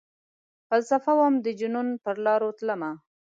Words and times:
فلسفه 0.67 1.11
وم 1.19 1.33
،دجنون 1.45 1.87
پرلاروتلمه 2.03 2.91